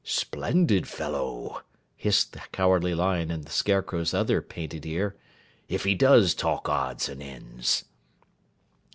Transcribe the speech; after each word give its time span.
"Splendid 0.03 0.87
fellow," 0.87 1.61
hissed 1.95 2.33
the 2.33 2.41
Cowardly 2.51 2.95
Lion 2.95 3.29
in 3.29 3.41
the 3.41 3.51
Scarecrow's 3.51 4.15
other 4.15 4.41
painted 4.41 4.83
ear, 4.83 5.15
"if 5.69 5.83
he 5.83 5.93
does 5.93 6.33
talk 6.33 6.67
odds 6.67 7.07
and 7.07 7.21
ends." 7.21 7.85